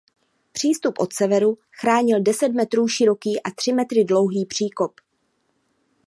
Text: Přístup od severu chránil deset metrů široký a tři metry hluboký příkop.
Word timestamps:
Přístup 0.51 0.99
od 0.99 1.13
severu 1.13 1.57
chránil 1.79 2.23
deset 2.23 2.47
metrů 2.49 2.87
široký 2.87 3.41
a 3.43 3.51
tři 3.51 3.73
metry 3.73 4.05
hluboký 4.09 4.45
příkop. 4.45 4.91